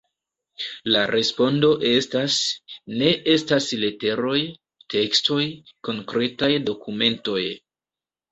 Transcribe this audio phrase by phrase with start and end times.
[0.93, 2.37] La respondo estas:
[3.01, 4.39] ne estas leteroj,
[4.95, 5.39] tekstoj,
[5.91, 7.45] konkretaj dokumentoj.